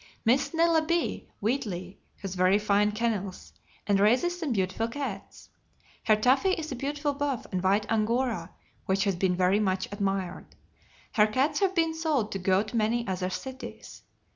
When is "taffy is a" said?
6.15-6.75